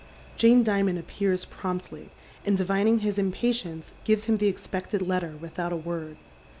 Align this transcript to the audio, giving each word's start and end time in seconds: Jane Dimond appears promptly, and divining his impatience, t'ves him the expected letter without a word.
Jane 0.35 0.63
Dimond 0.65 0.97
appears 0.97 1.45
promptly, 1.45 2.09
and 2.43 2.57
divining 2.57 3.01
his 3.01 3.19
impatience, 3.19 3.91
t'ves 4.03 4.23
him 4.25 4.37
the 4.37 4.47
expected 4.47 5.03
letter 5.03 5.35
without 5.39 5.71
a 5.71 5.75
word. 5.77 6.17